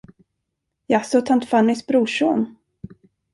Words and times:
Jaså 0.93 1.21
tant 1.31 1.45
Fannys 1.51 1.85
brorson? 1.93 2.49